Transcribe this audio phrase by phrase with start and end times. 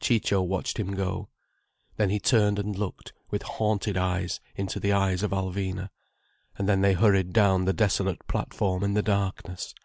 [0.00, 1.28] Ciccio watched him go.
[1.96, 5.90] Then he turned and looked with haunted eyes into the eyes of Alvina.
[6.58, 9.76] And then they hurried down the desolate platform in the darkness.